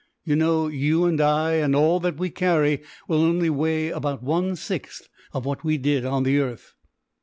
You 0.25 0.35
know, 0.35 0.67
you 0.67 1.05
and 1.05 1.21
I 1.21 1.51
and 1.57 1.75
all 1.75 1.99
that 1.99 2.17
we 2.17 2.31
carry 2.31 2.81
will 3.07 3.21
only 3.21 3.51
weigh 3.51 3.89
about 3.89 4.27
a 4.27 4.55
sixth 4.55 5.07
of 5.31 5.45
what 5.45 5.63
we 5.63 5.77
did 5.77 6.05
on 6.05 6.23
the 6.23 6.39
earth." 6.39 6.73